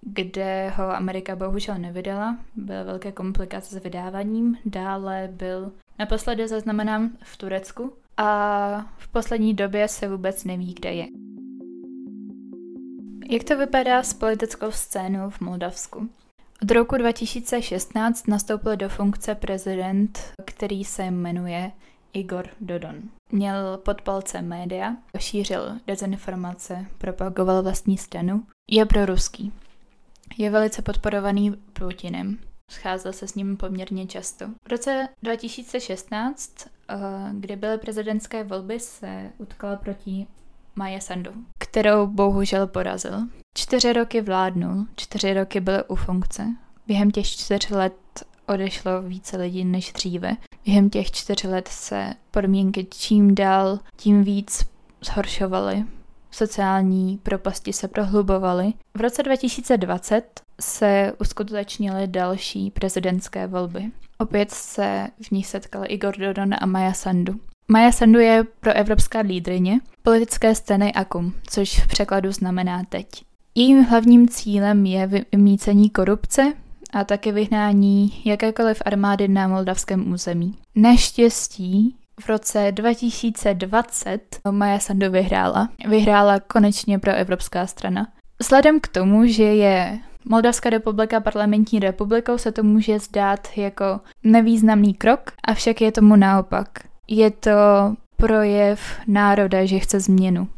kde 0.00 0.72
ho 0.76 0.84
Amerika 0.84 1.36
bohužel 1.36 1.78
nevydala. 1.78 2.38
Byly 2.56 2.84
velké 2.84 3.12
komplikace 3.12 3.74
s 3.74 3.82
vydáváním. 3.82 4.58
Dále 4.64 5.28
byl 5.32 5.72
naposledy 5.98 6.48
zaznamenán 6.48 7.10
v 7.22 7.36
Turecku 7.36 7.92
a 8.20 8.86
v 8.98 9.08
poslední 9.08 9.54
době 9.54 9.88
se 9.88 10.08
vůbec 10.08 10.44
neví, 10.44 10.74
kde 10.74 10.92
je. 10.92 11.06
Jak 13.30 13.44
to 13.44 13.56
vypadá 13.56 14.02
s 14.02 14.14
politickou 14.14 14.70
scénou 14.70 15.30
v 15.30 15.40
Moldavsku? 15.40 16.08
Od 16.62 16.70
roku 16.70 16.96
2016 16.96 18.28
nastoupil 18.28 18.76
do 18.76 18.88
funkce 18.88 19.34
prezident, 19.34 20.32
který 20.46 20.84
se 20.84 21.10
jmenuje 21.10 21.72
Igor 22.12 22.48
Dodon. 22.60 22.96
Měl 23.32 23.76
pod 23.76 24.02
palcem 24.02 24.48
média, 24.48 24.96
šířil 25.18 25.72
dezinformace, 25.86 26.86
propagoval 26.98 27.62
vlastní 27.62 27.98
stranu. 27.98 28.42
Je 28.70 28.86
proruský. 28.86 29.52
Je 30.38 30.50
velice 30.50 30.82
podporovaný 30.82 31.50
Putinem. 31.72 32.38
Scházel 32.70 33.12
se 33.12 33.28
s 33.28 33.34
ním 33.34 33.56
poměrně 33.56 34.06
často. 34.06 34.46
V 34.64 34.68
roce 34.70 35.08
2016, 35.22 36.52
eh, 36.88 36.96
kdy 37.32 37.56
byly 37.56 37.78
prezidentské 37.78 38.44
volby, 38.44 38.80
se 38.80 39.30
utkal 39.38 39.76
proti 39.76 40.26
Maja 40.76 41.00
Sandu, 41.00 41.30
kterou 41.58 42.06
bohužel 42.06 42.66
porazil. 42.66 43.18
Čtyři 43.54 43.92
roky 43.92 44.20
vládnul, 44.20 44.86
čtyři 44.96 45.34
roky 45.34 45.60
byl 45.60 45.84
u 45.88 45.94
funkce. 45.94 46.46
Během 46.86 47.10
těch 47.10 47.26
čtyř 47.26 47.70
let 47.70 47.94
odešlo 48.46 49.02
více 49.02 49.36
lidí 49.36 49.64
než 49.64 49.92
dříve. 49.92 50.36
Během 50.64 50.90
těch 50.90 51.10
čtyř 51.10 51.42
let 51.42 51.68
se 51.68 52.14
podmínky 52.30 52.86
čím 52.90 53.34
dál, 53.34 53.78
tím 53.96 54.24
víc 54.24 54.66
zhoršovaly. 55.00 55.84
Sociální 56.30 57.18
propasti 57.18 57.72
se 57.72 57.88
prohlubovaly. 57.88 58.72
V 58.94 59.00
roce 59.00 59.22
2020 59.22 60.40
se 60.60 61.12
uskutečnily 61.20 62.06
další 62.06 62.70
prezidentské 62.70 63.46
volby. 63.46 63.90
Opět 64.18 64.50
se 64.50 65.08
v 65.22 65.30
ní 65.30 65.44
setkali 65.44 65.86
Igor 65.86 66.16
Dodon 66.16 66.54
a 66.60 66.66
Maja 66.66 66.92
Sandu. 66.92 67.40
Maja 67.68 67.92
Sandu 67.92 68.18
je 68.18 68.44
pro 68.60 68.72
evropská 68.72 69.20
lídrině 69.20 69.80
politické 70.02 70.54
strany 70.54 70.92
AKUM, 70.92 71.34
což 71.50 71.80
v 71.80 71.86
překladu 71.86 72.32
znamená 72.32 72.84
teď. 72.88 73.06
Jejím 73.54 73.84
hlavním 73.84 74.28
cílem 74.28 74.86
je 74.86 75.24
vymícení 75.32 75.90
korupce 75.90 76.52
a 76.92 77.04
také 77.04 77.32
vyhnání 77.32 78.22
jakékoliv 78.24 78.82
armády 78.84 79.28
na 79.28 79.48
moldavském 79.48 80.12
území. 80.12 80.54
Naštěstí 80.74 81.96
v 82.20 82.28
roce 82.28 82.72
2020 82.72 84.20
Maja 84.50 84.78
Sandu 84.78 85.10
vyhrála. 85.10 85.68
Vyhrála 85.88 86.40
konečně 86.40 86.98
pro 86.98 87.12
Evropská 87.12 87.66
strana. 87.66 88.08
Vzhledem 88.38 88.80
k 88.80 88.88
tomu, 88.88 89.26
že 89.26 89.44
je 89.44 89.98
Moldavská 90.24 90.70
republika 90.70 91.20
parlamentní 91.20 91.80
republikou, 91.80 92.38
se 92.38 92.52
to 92.52 92.62
může 92.62 92.98
zdát 92.98 93.48
jako 93.56 94.00
nevýznamný 94.24 94.94
krok, 94.94 95.32
avšak 95.44 95.80
je 95.80 95.92
tomu 95.92 96.16
naopak. 96.16 96.68
Je 97.08 97.30
to 97.30 97.50
projev 98.16 98.80
národa, 99.06 99.64
že 99.64 99.78
chce 99.78 100.00
změnu. 100.00 100.48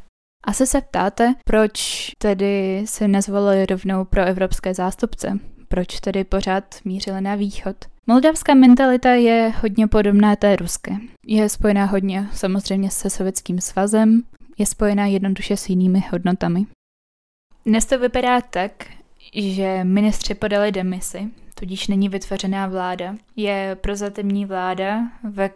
Asi 0.45 0.67
se 0.67 0.81
ptáte, 0.81 1.35
proč 1.45 2.11
tedy 2.19 2.83
se 2.87 3.09
nezvolili 3.09 3.67
rovnou 3.67 4.05
pro 4.05 4.23
evropské 4.23 4.75
zástupce? 4.75 5.39
Proč 5.69 6.01
tedy 6.01 6.25
pořád 6.25 6.65
mířili 6.85 7.21
na 7.21 7.35
východ? 7.35 7.77
Moldavská 8.07 8.55
mentalita 8.55 9.11
je 9.11 9.53
hodně 9.61 9.87
podobná 9.87 10.37
té 10.37 10.57
ruské. 10.57 10.97
Je 11.27 11.49
spojená 11.49 11.85
hodně 11.85 12.29
samozřejmě 12.33 12.91
se 12.91 13.11
sovětským 13.11 13.61
svazem, 13.61 14.23
je 14.59 14.67
spojená 14.67 15.07
jednoduše 15.07 15.57
s 15.57 15.69
jinými 15.69 16.05
hodnotami. 16.11 16.67
Dnes 17.67 17.87
to 17.87 17.99
vypadá 17.99 18.41
tak, 18.41 18.73
že 19.35 19.85
ministři 19.85 20.35
podali 20.35 20.73
demisi, 20.73 21.29
tudíž 21.55 21.89
není 21.89 22.09
vytvořená 22.09 22.67
vláda. 22.67 23.15
Je 23.37 23.77
prozatímní 23.81 24.47
vláda, 24.47 25.01
ve 25.31 25.51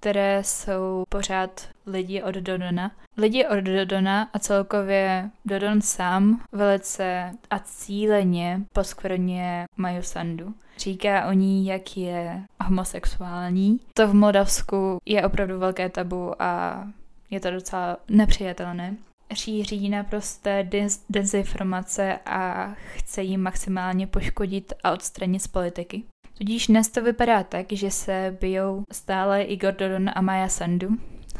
které 0.00 0.44
jsou 0.44 1.04
pořád 1.08 1.68
lidi 1.86 2.22
od 2.22 2.34
Dodona. 2.34 2.92
Lidi 3.16 3.46
od 3.46 3.60
Dodona 3.60 4.28
a 4.32 4.38
celkově 4.38 5.30
Dodon 5.44 5.80
sám 5.80 6.40
velice 6.52 7.32
a 7.50 7.58
cíleně 7.58 8.60
poskvrně 8.72 9.66
Maju 9.76 10.02
Sandu. 10.02 10.54
Říká 10.78 11.28
o 11.28 11.32
ní, 11.32 11.66
jak 11.66 11.96
je 11.96 12.42
homosexuální. 12.64 13.80
To 13.94 14.08
v 14.08 14.14
Moldavsku 14.14 14.98
je 15.04 15.26
opravdu 15.26 15.58
velké 15.58 15.88
tabu 15.88 16.42
a 16.42 16.84
je 17.30 17.40
to 17.40 17.50
docela 17.50 17.96
nepřijatelné 18.08 18.96
šíří 19.34 19.88
naprosté 19.88 20.68
dezinformace 21.08 22.18
a 22.26 22.74
chce 22.94 23.22
jí 23.22 23.36
maximálně 23.36 24.06
poškodit 24.06 24.72
a 24.84 24.92
odstranit 24.92 25.42
z 25.42 25.48
politiky. 25.48 26.02
Tudíž 26.38 26.66
dnes 26.66 26.88
to 26.88 27.02
vypadá 27.02 27.42
tak, 27.42 27.72
že 27.72 27.90
se 27.90 28.36
bijou 28.40 28.82
stále 28.92 29.42
Igor 29.42 29.74
Dodon 29.74 30.10
a 30.14 30.20
Maja 30.20 30.48
Sandu, 30.48 30.88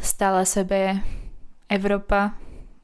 stále 0.01 0.47
sebe 0.47 1.01
Evropa 1.69 2.35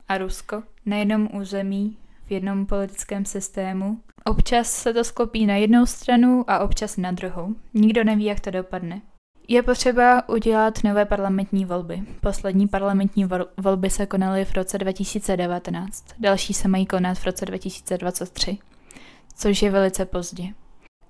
a 0.08 0.18
Rusko, 0.18 0.62
nejenom 0.86 1.28
území 1.32 1.96
v 2.26 2.30
jednom 2.30 2.66
politickém 2.66 3.24
systému. 3.24 4.00
Občas 4.24 4.70
se 4.70 4.94
to 4.94 5.04
sklopí 5.04 5.46
na 5.46 5.56
jednou 5.56 5.86
stranu 5.86 6.44
a 6.46 6.58
občas 6.58 6.96
na 6.96 7.10
druhou. 7.12 7.54
Nikdo 7.74 8.04
neví, 8.04 8.24
jak 8.24 8.40
to 8.40 8.50
dopadne. 8.50 9.02
Je 9.48 9.62
potřeba 9.62 10.28
udělat 10.28 10.84
nové 10.84 11.04
parlamentní 11.04 11.64
volby. 11.64 12.02
Poslední 12.20 12.68
parlamentní 12.68 13.28
volby 13.56 13.90
se 13.90 14.06
konaly 14.06 14.44
v 14.44 14.54
roce 14.54 14.78
2019, 14.78 16.04
další 16.18 16.54
se 16.54 16.68
mají 16.68 16.86
konat 16.86 17.18
v 17.18 17.26
roce 17.26 17.46
2023, 17.46 18.58
což 19.36 19.62
je 19.62 19.70
velice 19.70 20.04
pozdě. 20.04 20.44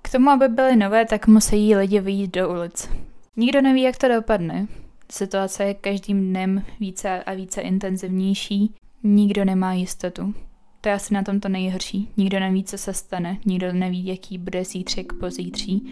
K 0.03 0.11
tomu, 0.13 0.31
aby 0.31 0.49
byly 0.49 0.77
nové, 0.77 1.05
tak 1.07 1.27
musí 1.27 1.77
lidi 1.77 2.01
vyjít 2.01 2.35
do 2.35 2.51
ulic. 2.51 2.89
Nikdo 3.37 3.63
neví, 3.63 3.83
jak 3.83 3.97
to 3.97 4.09
dopadne. 4.09 4.67
Situace 5.13 5.65
je 5.65 5.75
každým 5.75 6.29
dnem 6.29 6.63
více 6.81 7.23
a 7.25 7.35
více 7.35 7.61
intenzivnější. 7.61 8.75
Nikdo 9.03 9.45
nemá 9.45 9.73
jistotu. 9.73 10.35
To 10.81 10.89
je 10.89 10.95
asi 10.95 11.15
na 11.15 11.23
tom 11.23 11.41
to 11.41 11.49
nejhorší. 11.49 12.09
Nikdo 12.17 12.41
neví, 12.41 12.65
co 12.65 12.79
se 12.79 12.93
stane. 12.93 13.39
Nikdo 13.47 13.73
neví, 13.73 14.07
jaký 14.07 14.39
bude 14.39 14.65
zítřek 14.65 15.13
pozítří. 15.13 15.83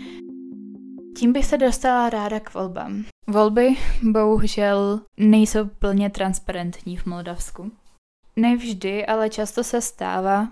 Tím 1.17 1.33
bych 1.33 1.47
se 1.47 1.59
dostala 1.59 2.11
ráda 2.11 2.41
k 2.41 2.55
volbám. 2.55 3.05
Volby 3.27 3.69
bohužel 4.03 5.01
nejsou 5.17 5.65
plně 5.65 6.11
transparentní 6.11 6.97
v 6.97 7.07
Moldavsku. 7.07 7.73
Nevždy, 8.37 9.07
ale 9.07 9.31
často 9.31 9.65
se 9.65 9.81
stává, 9.81 10.49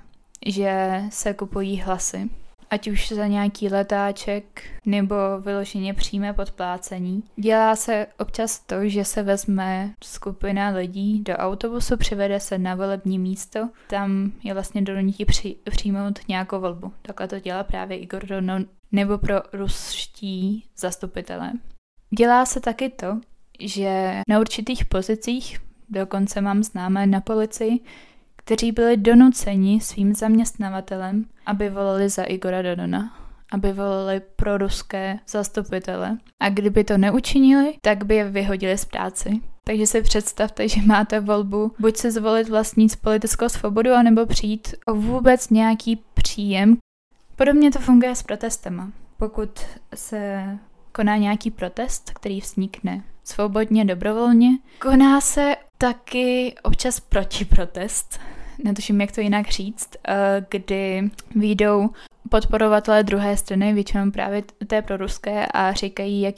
že 0.46 1.02
se 1.10 1.34
kupují 1.34 1.80
hlasy 1.80 2.30
ať 2.72 2.88
už 2.88 3.12
za 3.12 3.26
nějaký 3.26 3.68
letáček 3.68 4.62
nebo 4.86 5.14
vyloženě 5.40 5.94
přímé 5.94 6.32
podplácení. 6.32 7.22
Dělá 7.36 7.76
se 7.76 8.06
občas 8.18 8.60
to, 8.60 8.88
že 8.88 9.04
se 9.04 9.22
vezme 9.22 9.90
skupina 10.04 10.68
lidí 10.68 11.20
do 11.22 11.32
autobusu, 11.32 11.96
přivede 11.96 12.40
se 12.40 12.58
na 12.58 12.74
volební 12.74 13.18
místo, 13.18 13.68
tam 13.86 14.32
je 14.44 14.54
vlastně 14.54 14.82
donutí 14.82 15.24
při, 15.24 15.56
přijmout 15.70 16.18
nějakou 16.28 16.60
volbu. 16.60 16.92
Takhle 17.02 17.28
to 17.28 17.40
dělá 17.40 17.64
právě 17.64 17.98
Igor 17.98 18.26
Donon 18.26 18.64
nebo 18.92 19.18
pro 19.18 19.34
ruští 19.52 20.64
zastupitelé. 20.76 21.52
Dělá 22.18 22.46
se 22.46 22.60
taky 22.60 22.88
to, 22.88 23.20
že 23.60 24.20
na 24.28 24.40
určitých 24.40 24.84
pozicích, 24.84 25.60
dokonce 25.88 26.40
mám 26.40 26.62
známé 26.62 27.06
na 27.06 27.20
policii, 27.20 27.80
kteří 28.44 28.72
byli 28.72 28.96
donuceni 28.96 29.80
svým 29.80 30.14
zaměstnavatelem, 30.14 31.24
aby 31.46 31.70
volili 31.70 32.08
za 32.08 32.22
Igora 32.22 32.62
Dodona, 32.62 33.16
aby 33.52 33.72
volili 33.72 34.20
pro 34.36 34.58
ruské 34.58 35.18
zastupitele. 35.28 36.18
A 36.40 36.48
kdyby 36.48 36.84
to 36.84 36.98
neučinili, 36.98 37.74
tak 37.80 38.04
by 38.04 38.14
je 38.14 38.30
vyhodili 38.30 38.78
z 38.78 38.84
práci. 38.84 39.40
Takže 39.64 39.86
si 39.86 40.02
představte, 40.02 40.68
že 40.68 40.82
máte 40.82 41.20
volbu 41.20 41.72
buď 41.78 41.96
se 41.96 42.10
zvolit 42.10 42.48
vlastní 42.48 42.86
politickou 43.00 43.48
svobodu, 43.48 43.92
anebo 43.92 44.26
přijít 44.26 44.74
o 44.86 44.94
vůbec 44.94 45.50
nějaký 45.50 46.02
příjem. 46.14 46.76
Podobně 47.36 47.70
to 47.70 47.78
funguje 47.78 48.16
s 48.16 48.22
protestama. 48.22 48.92
Pokud 49.16 49.60
se 49.94 50.44
koná 50.92 51.16
nějaký 51.16 51.50
protest, 51.50 52.10
který 52.14 52.40
vznikne 52.40 53.04
svobodně, 53.24 53.84
dobrovolně, 53.84 54.48
koná 54.78 55.20
se 55.20 55.56
taky 55.78 56.54
občas 56.62 57.00
protiprotest, 57.00 58.20
netuším, 58.64 59.00
jak 59.00 59.12
to 59.12 59.20
jinak 59.20 59.48
říct, 59.48 59.90
eh, 60.08 60.46
kdy 60.50 61.10
výjdou 61.34 61.90
podporovatelé 62.28 63.02
druhé 63.02 63.36
strany, 63.36 63.72
většinou 63.74 64.10
právě 64.10 64.42
té 64.66 64.82
proruské, 64.82 65.46
a 65.46 65.72
říkají, 65.72 66.20
jak 66.20 66.34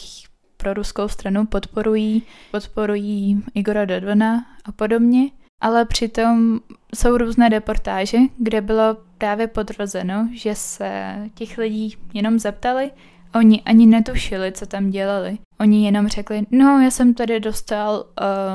pro 0.57 0.75
ruskou 0.75 1.09
stranu 1.09 1.47
podporují, 1.47 2.23
podporují 2.51 3.43
Igora 3.55 3.85
Dodona 3.85 4.47
a 4.65 4.73
podobně. 4.73 5.31
Ale 5.61 5.85
přitom 5.85 6.61
jsou 6.95 7.17
různé 7.17 7.49
reportáže, 7.49 8.19
kde 8.39 8.61
bylo 8.61 8.97
právě 9.19 9.47
potvrzeno, 9.47 10.29
že 10.33 10.55
se 10.55 11.17
těch 11.35 11.59
lidí 11.59 11.97
jenom 12.15 12.39
zeptali, 12.39 12.91
Oni 13.35 13.63
ani 13.63 13.87
netušili, 13.87 14.53
co 14.53 14.67
tam 14.67 14.91
dělali. 14.91 15.39
Oni 15.61 15.85
jenom 15.85 16.09
řekli, 16.09 16.47
no 16.51 16.81
já 16.81 16.91
jsem 16.91 17.15
tady 17.15 17.41
dostal 17.41 18.05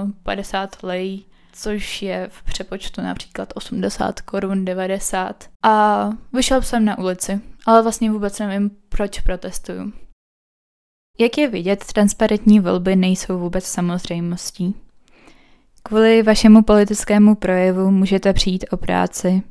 uh, 0.05 0.11
50 0.23 0.83
lej, 0.83 1.23
což 1.61 2.01
je 2.01 2.29
v 2.31 2.43
přepočtu 2.43 3.01
například 3.01 3.53
80 3.55 4.21
korun, 4.21 4.65
90. 4.65 5.49
A 5.63 6.09
vyšel 6.33 6.61
jsem 6.61 6.85
na 6.85 6.97
ulici, 6.97 7.41
ale 7.65 7.83
vlastně 7.83 8.11
vůbec 8.11 8.39
nevím, 8.39 8.71
proč 8.89 9.21
protestuju. 9.21 9.93
Jak 11.19 11.37
je 11.37 11.47
vidět, 11.47 11.85
transparentní 11.93 12.59
volby 12.59 12.95
nejsou 12.95 13.39
vůbec 13.39 13.65
samozřejmostí. 13.65 14.75
Kvůli 15.83 16.23
vašemu 16.23 16.63
politickému 16.63 17.35
projevu 17.35 17.91
můžete 17.91 18.33
přijít 18.33 18.65
o 18.71 18.77
práci, 18.77 19.43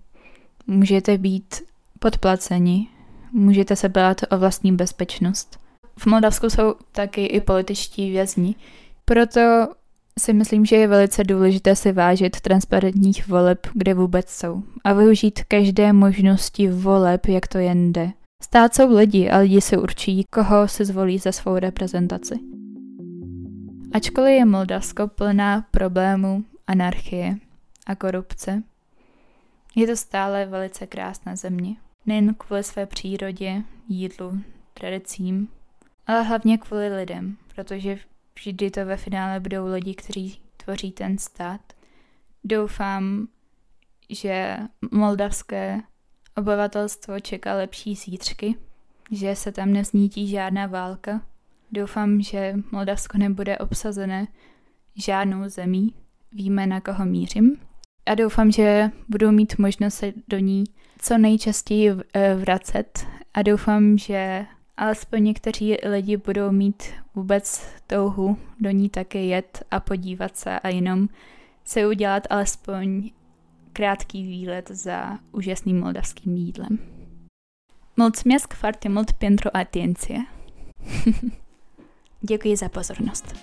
můžete 0.67 1.19
být 1.19 1.63
podplaceni, 1.99 2.89
můžete 3.33 3.77
se 3.77 3.89
bát 3.89 4.21
o 4.31 4.39
vlastní 4.39 4.73
bezpečnost. 4.73 5.61
V 5.99 6.07
Moldavsku 6.07 6.51
jsou 6.51 6.75
taky 6.93 7.27
i 7.27 7.41
političtí 7.41 8.11
vězni. 8.11 8.55
Proto 9.05 9.69
si 10.19 10.33
myslím, 10.33 10.67
že 10.67 10.77
je 10.77 10.87
velice 10.87 11.25
důležité 11.25 11.77
si 11.77 11.93
vážit 11.93 12.41
transparentních 12.41 13.29
voleb, 13.29 13.67
kde 13.75 13.95
vůbec 13.95 14.31
jsou, 14.31 14.63
a 14.85 14.93
využít 14.93 15.41
každé 15.49 15.93
možnosti 15.93 16.69
voleb, 16.69 17.27
jak 17.27 17.49
to 17.49 17.59
jen 17.59 17.93
jde. 17.93 18.11
Stát 18.43 18.75
jsou 18.75 18.97
lidi 18.97 19.31
a 19.31 19.39
lidi 19.39 19.61
si 19.61 19.77
určí, 19.77 20.25
koho 20.31 20.69
si 20.69 20.85
zvolí 20.85 21.19
za 21.19 21.33
svou 21.33 21.59
reprezentaci. 21.59 22.35
Ačkoliv 23.93 24.33
je 24.33 24.45
Moldavsko 24.45 25.09
plná 25.09 25.65
problémů, 25.71 26.45
anarchie 26.67 27.37
a 27.87 27.95
korupce, 27.95 28.63
je 29.77 29.87
to 29.87 29.97
stále 29.97 30.47
velice 30.47 30.87
krásná 30.87 31.37
země 31.37 31.77
nejen 32.09 32.35
kvůli 32.35 32.65
své 32.65 32.87
přírodě, 32.87 33.63
jídlu, 33.89 34.41
tradicím, 34.75 35.49
ale 36.07 36.23
hlavně 36.23 36.59
kvůli 36.59 36.97
lidem, 36.97 37.37
protože 37.55 37.99
vždy 38.39 38.71
to 38.71 38.85
ve 38.85 38.97
finále 38.97 39.41
budou 39.41 39.67
lidi, 39.67 39.95
kteří 39.95 40.41
tvoří 40.57 40.93
ten 40.93 41.19
stát. 41.19 41.61
Doufám, 42.45 43.29
že 44.11 44.57
moldavské 44.93 45.81
obyvatelstvo 46.37 47.21
čeká 47.21 47.55
lepší 47.55 47.95
zítřky, 47.95 48.55
že 49.11 49.37
se 49.37 49.53
tam 49.53 49.73
neznítí 49.73 50.29
žádná 50.29 50.67
válka. 50.67 51.23
Doufám, 51.73 52.21
že 52.21 52.55
Moldavsko 52.73 53.19
nebude 53.19 53.59
obsazené 53.59 54.27
žádnou 54.95 55.49
zemí. 55.49 55.95
Víme, 56.33 56.67
na 56.67 56.81
koho 56.81 57.07
mířím. 57.07 57.61
A 58.07 58.15
doufám, 58.15 58.53
že 58.53 58.91
budou 59.09 59.31
mít 59.31 59.59
možnost 59.59 59.95
se 59.95 60.13
do 60.29 60.39
ní 60.39 60.65
co 60.99 61.19
nejčastěji 61.19 61.91
eh, 62.15 62.35
vracet 62.35 63.07
a 63.35 63.43
doufám, 63.43 63.99
že 63.99 64.47
alespoň 64.77 65.25
někteří 65.25 65.77
lidi 65.89 66.17
budou 66.17 66.53
mít 66.53 66.83
vůbec 67.19 67.63
touhu 67.87 68.39
do 68.61 68.71
ní 68.71 68.89
také 68.89 69.19
jet 69.19 69.63
a 69.71 69.81
podívat 69.81 70.37
se 70.37 70.61
a 70.61 70.69
jenom 70.69 71.09
se 71.65 71.87
udělat 71.87 72.23
alespoň 72.31 73.11
krátký 73.73 74.23
výlet 74.23 74.71
za 74.71 75.19
úžasným 75.33 75.81
moldavským 75.81 76.37
jídlem. 76.37 76.79
Mulțumesc 77.97 78.55
foarte 78.55 78.89
mult 78.89 79.13
pentru 79.13 79.51
atenție. 79.55 80.19
Děkuji 82.21 82.57
za 82.57 82.69
pozornost. 82.69 83.35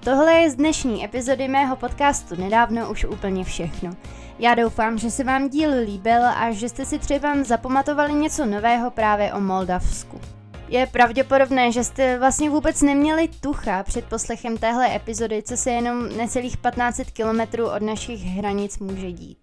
Tohle 0.00 0.32
je 0.32 0.50
z 0.50 0.54
dnešní 0.54 1.04
epizody 1.04 1.48
mého 1.48 1.76
podcastu 1.76 2.36
nedávno 2.36 2.90
už 2.90 3.04
úplně 3.04 3.44
všechno. 3.44 3.90
Já 4.38 4.54
doufám, 4.54 4.98
že 4.98 5.10
se 5.10 5.24
vám 5.24 5.48
díl 5.48 5.70
líbil 5.84 6.24
a 6.26 6.52
že 6.52 6.68
jste 6.68 6.84
si 6.84 6.98
třeba 6.98 7.44
zapamatovali 7.44 8.14
něco 8.14 8.46
nového 8.46 8.90
právě 8.90 9.32
o 9.32 9.40
Moldavsku. 9.40 10.20
Je 10.72 10.86
pravděpodobné, 10.86 11.72
že 11.72 11.84
jste 11.84 12.18
vlastně 12.18 12.50
vůbec 12.50 12.82
neměli 12.82 13.28
tucha 13.28 13.82
před 13.82 14.04
poslechem 14.04 14.58
téhle 14.58 14.96
epizody, 14.96 15.42
co 15.42 15.56
se 15.56 15.70
jenom 15.70 16.16
necelých 16.16 16.56
15 16.56 17.00
kilometrů 17.12 17.66
od 17.66 17.82
našich 17.82 18.24
hranic 18.24 18.78
může 18.78 19.12
dít. 19.12 19.38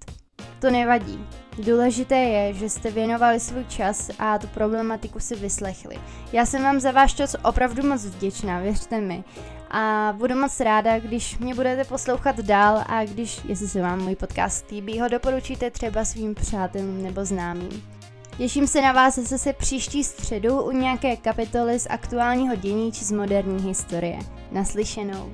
To 0.59 0.71
nevadí. 0.71 1.25
Důležité 1.57 2.15
je, 2.15 2.53
že 2.53 2.69
jste 2.69 2.91
věnovali 2.91 3.39
svůj 3.39 3.65
čas 3.65 4.09
a 4.19 4.37
tu 4.37 4.47
problematiku 4.47 5.19
si 5.19 5.35
vyslechli. 5.35 5.95
Já 6.33 6.45
jsem 6.45 6.63
vám 6.63 6.79
za 6.79 6.91
váš 6.91 7.13
čas 7.13 7.35
opravdu 7.43 7.87
moc 7.87 8.05
vděčná, 8.05 8.59
věřte 8.59 9.01
mi 9.01 9.23
a 9.71 10.13
budu 10.17 10.35
moc 10.35 10.59
ráda, 10.59 10.99
když 10.99 11.37
mě 11.37 11.55
budete 11.55 11.83
poslouchat 11.83 12.39
dál 12.39 12.83
a 12.87 13.05
když, 13.05 13.41
jestli 13.47 13.67
se 13.67 13.81
vám 13.81 14.03
můj 14.03 14.15
podcast 14.15 14.71
líbí, 14.71 14.99
ho 14.99 15.07
doporučíte 15.07 15.71
třeba 15.71 16.05
svým 16.05 16.35
přátelům 16.35 17.03
nebo 17.03 17.25
známým. 17.25 17.98
Těším 18.39 18.67
se 18.67 18.81
na 18.81 18.91
vás 18.91 19.15
zase 19.15 19.53
příští 19.53 20.03
středu 20.03 20.61
u 20.61 20.71
nějaké 20.71 21.15
kapitoly 21.17 21.79
z 21.79 21.87
aktuálního 21.89 22.55
dění 22.55 22.91
či 22.91 23.05
z 23.05 23.11
moderní 23.11 23.63
historie. 23.63 24.19
Naslyšenou. 24.51 25.33